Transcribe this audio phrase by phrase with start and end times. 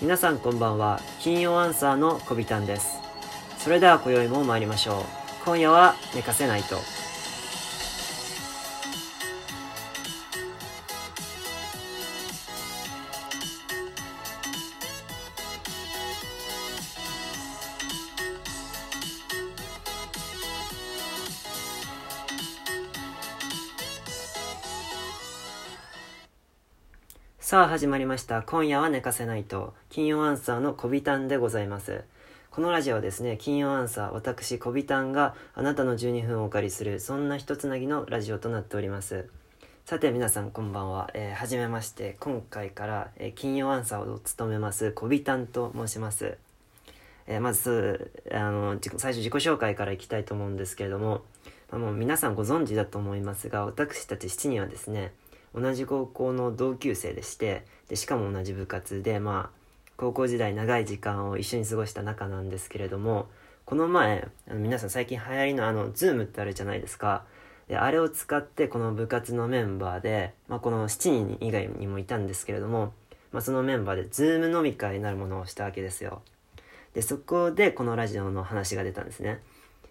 [0.00, 1.00] 皆さんこんばんは。
[1.18, 3.00] 金曜アンサーのこびたんです。
[3.58, 5.04] それでは今宵も参りましょう。
[5.44, 6.76] 今夜は寝かせないと。
[27.48, 28.42] さあ始まりました。
[28.42, 29.72] 今夜は寝かせないと。
[29.88, 32.04] 金曜アンサーのこびたんでございます。
[32.50, 39.30] このラジオはですね金曜アンサー私こびたんがあなたの12分をお借りするそんな一つなぎのラジオとなっております。
[39.86, 42.18] さて皆さんこんばんは、えー、はじめまして。
[42.20, 46.36] 今回から、えー、金曜アンサーを務めますこびたんと申します。
[47.26, 51.22] えー、まずあの最初自己紹介からいきたいと思うんですけれども、
[51.70, 55.14] まあ、もう皆さんご存知だと思いますが私たち7人はですね
[55.54, 59.58] 同じ高校の同級生でしてでしかも同じ部活でまあ
[59.96, 63.26] 高校時代長い時間を一緒に過ごした仲なんですけれども
[63.64, 67.24] この前あの皆さん最近流行りのあの Zoom ってあるじゃないですか。
[67.68, 72.94] であれを使ってこの部活のメンバーで、まあ、この7人以外にもいたんですけれども、
[73.30, 76.22] まあ、そのメンバーで Zoom 飲み会になるものをしたわけですよ。
[76.94, 79.42] でそこでこのラジオの話が出たんですね。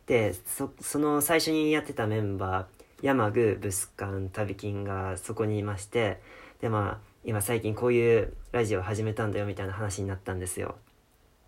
[0.07, 6.19] でそその最初にやってたメンバー山具ブスカン旅金がそこにいまして
[6.61, 10.75] でまあ今最近こういうラジオ始めたんだよみたいな話になったんですよ。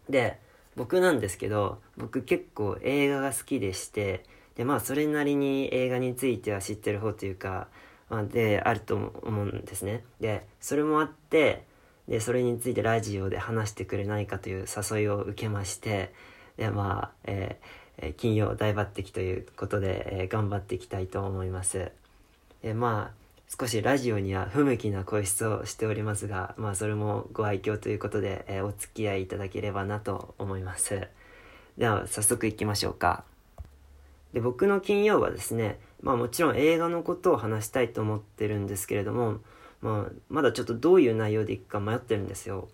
[0.09, 0.39] で
[0.75, 4.23] 僕なんですけど僕結構映画が好きでして
[4.55, 7.67] でまあそれなりに映画については知ってる方というか、
[8.09, 10.03] まあ、であると思うんですね。
[10.19, 11.65] でそれもあって
[12.07, 16.13] でそれについてラジオで話してくれないかという誘いを受けまして
[16.57, 21.91] でまあ、えーえ金曜大抜擢ということで、え頑張っていきたいと思います。
[22.63, 23.19] えまあ
[23.59, 31.07] 少しラジオには不向きな声質をしておりますが、まあそれもご愛嬌ということで、えお付き合いいただければなと思います。
[31.77, 33.23] では早速行きましょうか。
[34.33, 39.39] で僕の金曜はですね、まあもちろん映画のことを話したいと思ってるんですけれども、
[39.81, 42.67] まあ、まだちょっとどういう内容でいくか迷ってるんですよ。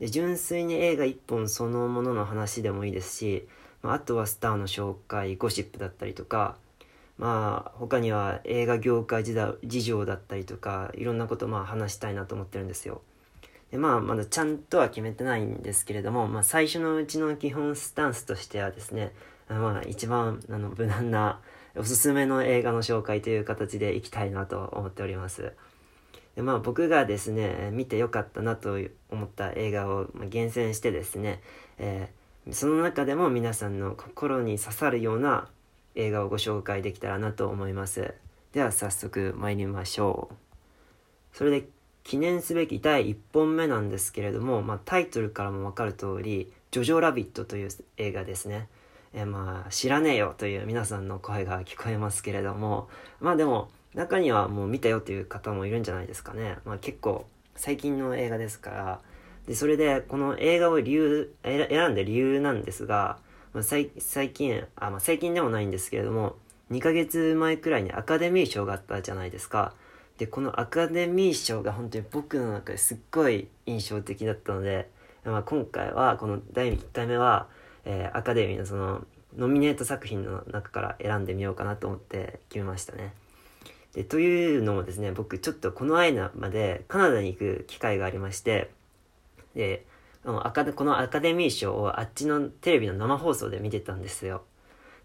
[0.00, 3.46] で純粋に映画一本そのものの話でもいいですし、
[3.82, 6.56] まあ、あとはスターの紹介ゴシップだったりとか
[7.18, 13.02] まあ他には映画業界事情だったりとかいろんなことまあ話したいなと思ってるんですよ。
[13.70, 19.12] でまあまだちゃんとは決めてないんですけれども、まあ、最初のうちの基本スタンスとしてはですね
[19.48, 21.40] まあ一番あの無難な
[21.76, 25.52] おすすめの映画の紹介という形でいきたいなと思っております。
[26.34, 28.78] でまあ僕がですね見てよかったなと
[29.10, 31.40] 思った映画を厳選してですね、
[31.78, 35.48] えーその中でも皆さんの心に刺さるような
[35.94, 38.14] 映画をご紹介できたらなと思います。
[38.52, 40.34] では早速参りましょう。
[41.32, 41.68] それで
[42.02, 48.68] 記念すべき第1本目なんですけれども、まあ、タイトルからも分かる通り「ジョジョラビット」という映画ですね。
[49.14, 52.88] えまあ知らねえよという皆さんの声が聞こえますけれども
[53.20, 59.00] まあでも中にはもう見たよという方もいるんじゃないですかね、まあ、結構最近の映画ですから
[59.46, 63.18] で、それで、この映画を理由、選んだ理由なんですが、
[63.52, 63.88] まあ、最
[64.32, 66.36] 近、あ、まあ、最近でもないんですけれども、
[66.70, 69.74] 2ヶ月前くらいにアカデミー賞があったじゃないですか。
[70.18, 74.88] で、このアカデミー賞が本当に僕の中ですっごい印象的だったので、
[75.24, 77.48] まあ、今回は、この第1回目は、
[77.84, 79.04] えー、アカデミーのその、
[79.36, 83.14] ノミネート作品の中から選んでみようかなと思って決めましたね。
[83.94, 88.70] で、というのもですね、僕ちょっとこの間までカナダに行く機会がありまして、
[89.54, 89.86] で、
[90.24, 94.42] このアカデミー賞をあっちのテレビの生放送で見てたんですよ。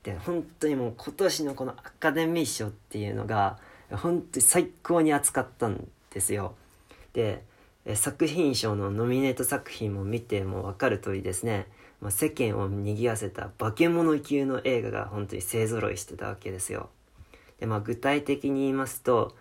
[0.03, 3.57] で、本当にもう今年のこのアカデミー賞っていうのが、
[3.91, 6.55] 本当に最高に熱かったんですよ。
[7.13, 7.43] で、
[7.95, 11.67] 作品賞のノミネート作品も見ても分かる通りですね、
[12.01, 16.89] まあ、世間を賑わせた化け物級の映画が本当に勢ぞろいしてたわけですよ。
[17.59, 19.35] で、まあ具体的に言いますと、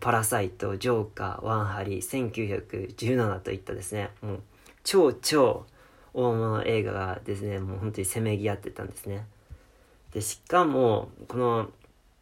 [0.00, 4.42] パラサイト、ジョーカー、ワンハリー、1917といったですね、もう
[4.84, 5.66] 超超
[6.14, 9.26] 大物映画がですね、もう本当にせめぎ合ってたんですね。
[10.12, 11.70] で、しかも、この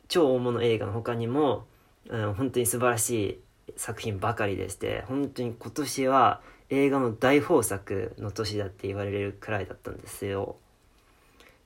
[0.09, 1.65] 超大物映画の他にも、
[2.09, 3.41] うん、本当に素晴らしい
[3.77, 6.41] 作品ばかりでして、本当に今年は
[6.71, 10.56] 映画の大豊作の年だって言われるくらいだったんですよ。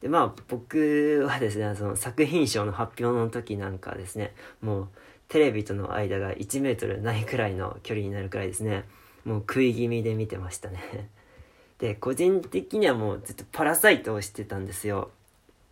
[0.00, 4.88] で、まあ僕はですね、その作品賞の発表の時なんかですね、もう
[5.28, 8.84] テレビとの間が1メートルないくらいの距離になるくらいですね。
[9.24, 11.10] もう食い気味で見てましたね。
[11.78, 15.10] で個人的にはもうずっとパラサイトをしてたんですよ。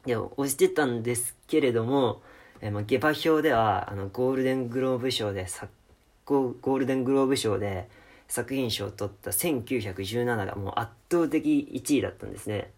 [0.04, 2.22] で押してたんですけれども、
[2.60, 5.46] えまあ、下馬評ではあのゴールデングローブ賞で
[6.26, 7.88] ゴールデングローブ賞で、
[8.28, 12.70] 作品賞を取った1917がもう圧倒的1位だったんですね。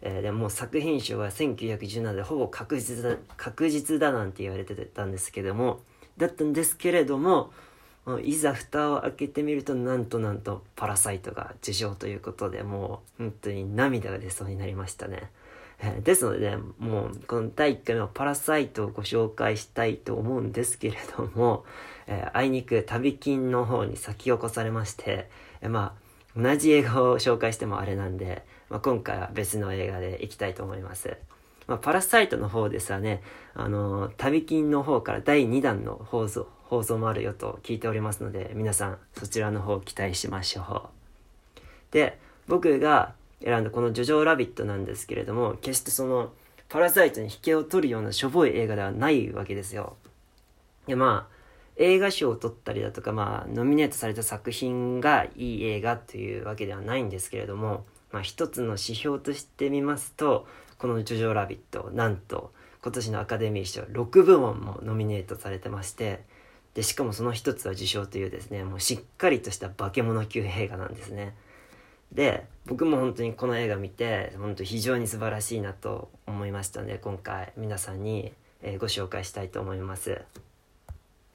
[0.00, 5.80] えー、でも作品賞は1917でほぼ確実だ確実だなんて言われてたんですけども
[6.18, 7.50] だったんですけれども
[8.22, 15.30] いざ蓋を開けてみるとなんとなんと「パラサイト」が受賞ということでもう本当に涙が出そうになりましたね。
[16.02, 21.64] ですので、ね、もうこの第1回目の「パラサイト」をご紹介したいと思うんですけれども、
[22.06, 25.28] えー、あいにく旅金の方に先を越されまして、
[25.60, 26.08] えー、まあ
[26.40, 31.16] 同じ映画を紹介してもあれなんで、まあ、今回は別の映画でいきたいと思います。
[31.68, 33.22] まあ、パラサイトの方ですはね、
[33.54, 40.90] あの、旅金の方から第2弾の放送、放送もあるよと聞いておりますので、皆さんそちらの方期待しましょ
[41.60, 41.60] う。
[41.92, 42.18] で、
[42.48, 43.12] 僕が
[43.44, 46.32] 選んだこの「ジョジョラビット」なんですけれども、決してその、
[46.70, 49.96] パラサイトに引けを取るようなしょぼい映画ではないわけですよ。
[50.86, 51.38] で、まあ、
[51.76, 60.46] 映画賞を取ったりだとか、まあ、ノミネートされた作品がいい映画というわけではないんですけれども、まあ、一つの指標としてみますと、
[60.78, 62.52] この「ジョジョラビット」なんと
[62.82, 66.20] 今年のアカデミー賞6部門もノミネートされてまして
[66.74, 71.34] でしかもその一つは受賞というですねもうしっかりとした化け物級映画なんですね。
[72.12, 78.32] で僕も本当にこの映画見て本当非常に素晴らしいなと思いましたので今回皆さんに、
[78.62, 80.22] えご紹介したいと思います。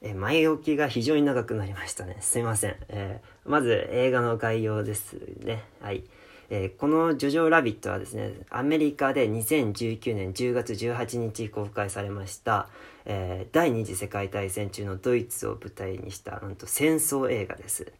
[0.02, 2.16] え前置きが非常に長くなりましたね。
[2.20, 5.62] すいません、えー、まず映画の概要ですね。
[5.80, 6.04] はい。
[6.50, 12.68] えー、この「ジョジョラビット」はですねアメリカで2019年10月18日公開されました、
[13.04, 17.92] えー、第二次世界大戦中のドイツを舞台にしたなんと戦争映画です。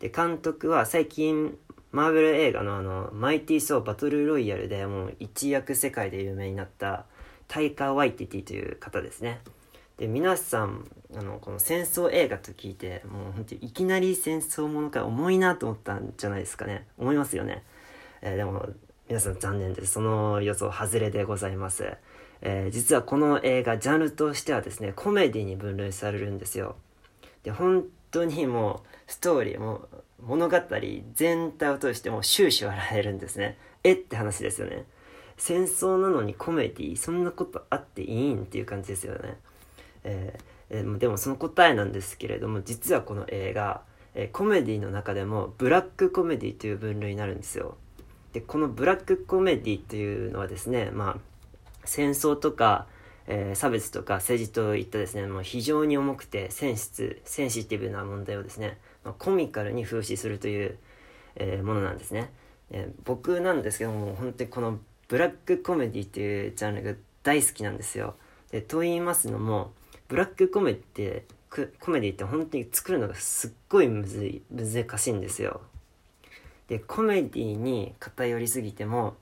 [0.00, 1.56] で監督は最近
[1.92, 7.06] マーベル映画のあの「マイティー・ソー・バトル・ロイヤル」でもう一躍世界で有名になった
[7.48, 9.40] タイカー・ワイティティという方ですね。
[9.96, 10.86] で皆さん
[11.16, 16.86] あのこの戦争映画と聞いてもう本当にいきなり戦争ものか重いなと思ったんじゃないですかね。
[16.98, 17.64] 思いますよね。
[18.26, 18.66] えー、でも
[19.08, 19.92] 皆さん残念です。
[19.92, 21.96] その予想外れでございます、
[22.42, 26.74] えー、実はこの映画ジャンルとしてはですねコメディに分類されるんですよ。
[27.44, 29.88] で本当にもうストーリーも
[30.20, 30.60] 物語
[31.14, 33.58] 全体を通しても終始笑えるんですね。
[33.84, 34.84] えって話ですよね。
[35.36, 39.36] 戦争なのにコメディそんなことあっていいんっていう感じですよね、
[40.02, 40.38] え、
[40.70, 43.82] え、でもその答えなんですけれども実はこの映画、
[44.14, 47.76] え、コメディの中でもブラックコメディという分類になるんですよ。
[48.36, 51.20] でこのブラックコメディというのはですね、まあ、
[51.86, 52.86] 戦争とか、
[53.26, 56.90] えー、差別とか政治といったですね、まあ、非常に重くてセンシ
[57.24, 60.76] センシティブな問題をですね、まあ、コミカルに風刺するという、
[61.36, 62.30] えー、ものなんですね、
[62.70, 66.92] えー、僕なんですけども本当にこのブラックコメディっていうジャンルが
[67.22, 68.16] 大好きなんですよ。
[68.50, 69.72] でと言いますのも
[70.08, 75.62] ブラックコメディコメディって本当に作るのがすっごいむずい難しいんですよ。
[76.68, 79.14] でコメディに偏りすぎても、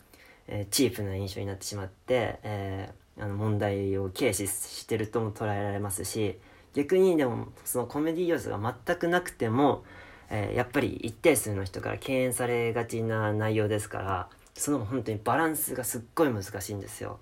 [0.48, 6.38] えー、チープな印象になってしまって、えー、あの問題を軽視してるとも捉えられますし
[6.74, 9.84] 逆にでもそのコメディ要素が全くなくても、
[10.30, 17.18] えー、やっぱり一定数の人から敬遠されがちな内容ですからその本当にバランスがすっごい難しいんですよ。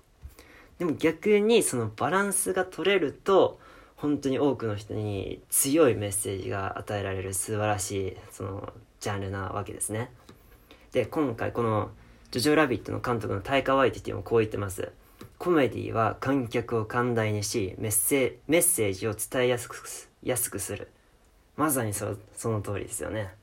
[0.77, 3.59] でも逆にそのバランスが取れると
[3.95, 10.09] 本当に多くの人に強いメッセージが与えられる素晴らしいそのジャンルなわけですね。
[10.93, 11.91] で、今回この
[12.31, 14.93] ジョジョラビットの監督のタイカ・ワイティティもこう言ってます。
[15.37, 19.83] コメディは観客を寛大にし、メッセメッセージを伝えやすく
[20.23, 20.89] 安くする。
[21.57, 23.33] まさにそその通りですよね。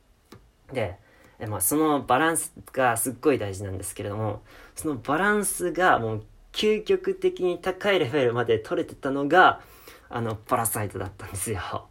[0.73, 0.97] で、
[1.38, 4.40] えまあ、そのバランスがすっごい大事なんですけれども、
[4.75, 6.25] そのバランスがもう
[6.55, 9.61] 究極的に高いレベルまで取れてたのが、
[10.09, 11.87] あの、パラサイトだったんですよ。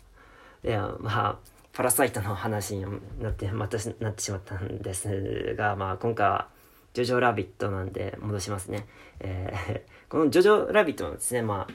[0.63, 1.39] で、まあ、
[1.73, 2.85] パラサイトの話に
[3.21, 6.47] なってまたなってしまったんですが、まあ、今回は
[6.93, 8.87] ジョジョラビットなんで戻しますね、
[9.19, 11.73] えー、 このジョジョラビットはですねまあ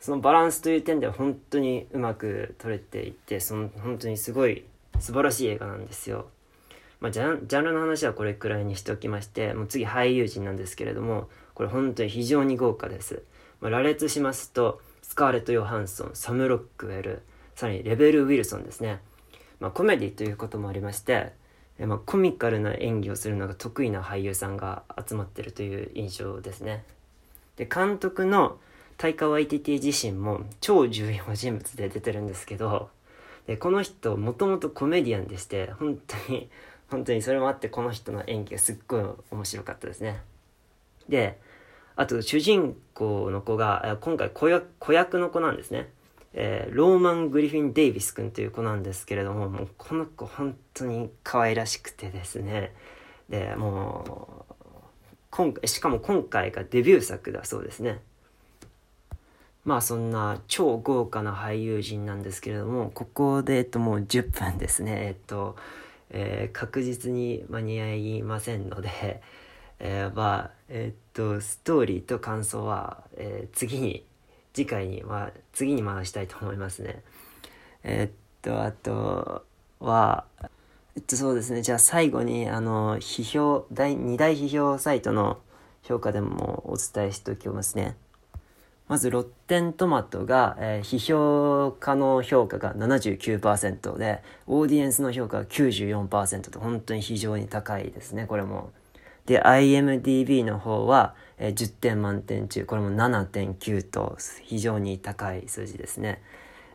[0.00, 4.64] そのバランスという点では本当にうまく撮れていてその本当にすごい
[5.00, 6.26] 素晴らしい映画なんですよ、
[7.00, 13.22] まあ、ジャンジャンルの話はこれくらいにしておきましてもう次俳優陣なんですけれどもこれ本当に非常に豪華です、
[13.60, 17.22] まあ、羅列しますとスカーレット・ヨハンソンサム・ロックウェル
[17.54, 19.00] さらにレベル・ウィルソンですね。
[19.60, 21.32] まあ、コメディということもありまして、
[21.78, 26.84] えまあ、コミカルな演技をするのが得意な俳優さんが集まってるという印象ですね。
[27.56, 28.58] で監督の
[28.98, 32.88] タイカ・ワイティティ自身も超重要人物で出てるんですけど
[33.46, 36.48] でこの人もともとコメディアンでして本当に
[36.88, 40.22] 本当にそれもあってこの人の演技がすっごい面白かったですね。
[41.08, 41.38] で
[41.96, 45.90] あと主人公の子が今回子役子役の子なんですね。
[46.38, 52.74] えー、ローマン・グリフィン・デイビス君という子なんですけれどももうこの子本当に可愛らしくてですね。
[53.30, 54.54] でもう
[55.30, 58.00] 今回しかも今回がデビュー作だそうですね。
[59.64, 64.92] まあそんな超豪華な俳優陣なんですけれどもここでえっともう10分ですね。
[65.06, 65.56] えっと、
[66.10, 69.22] えー、確実に間に合いませんので、
[69.78, 74.04] えー、まあえっとストーリーと感想は、えー、次に
[74.56, 77.02] 次回に、まあ、次に回したいと思いますね。
[77.84, 78.10] えー、っ
[78.40, 79.44] と、あと
[79.80, 80.24] は、
[80.96, 81.60] えっと、そうですね。
[81.60, 85.40] じゃあ最後に、あの、批評、第、2大批評サイトの
[85.82, 87.96] 評価でもお伝えしておきますね。
[88.88, 98.70] まず、ロッテントマトが、えー、批評家の評価が79%で、オーディエンスの評価が94%と、本当に非常に高いですね、これも。
[99.26, 106.22] で、IMDB の方は、えー、10点満点中、これも7.9と非常に高い数字ですね。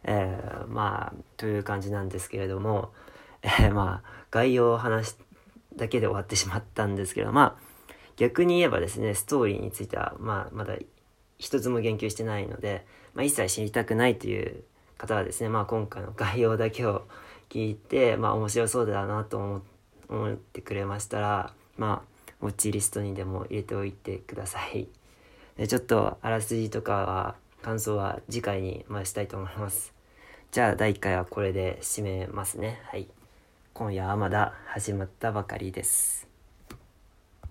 [0.04, 2.92] えー、まあ、という感じなんですけれども、
[3.42, 5.20] えー、まあ、概要を話す
[5.76, 10.76] だけで終わってしまったんですけど、まあ、逆に言えばですね、ストーリーについては、まあ、まだ
[11.38, 14.64] 一つも言及してないので、まあ、一切知りたくないという
[14.98, 17.08] 方はですね、まあ、今回の概要だけを
[17.50, 19.62] 聞いて、まあ、面白そうだなと
[20.10, 22.11] 思ってくれましたら、まあ、
[22.42, 24.88] ウォッチリストにでも入れておいてください。
[25.68, 29.94] ちょっとあらすじとかは感想は次回に回したいと思います。
[30.52, 32.82] じゃあ第1回はこれで締めますね。
[32.86, 33.08] はい。
[33.74, 36.31] 今夜はまだ始まったばかりです。